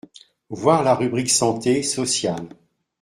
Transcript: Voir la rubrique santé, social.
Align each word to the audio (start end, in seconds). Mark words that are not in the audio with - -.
Voir 0.49 0.81
la 0.83 0.95
rubrique 0.95 1.29
santé, 1.29 1.83
social. 1.83 2.47